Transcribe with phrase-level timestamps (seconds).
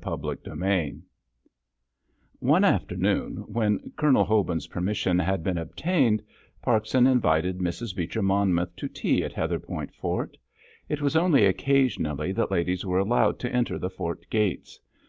[0.00, 1.00] CHAPTER XXVI
[2.38, 6.22] One afternoon, when Colonel Hobin's permission had been obtained,
[6.62, 7.96] Parkson invited Mrs.
[7.96, 10.36] Beecher Monmouth to tea at Heatherpoint Fort.
[10.88, 14.78] It was only occasionally that ladies were allowed to enter the fort gates.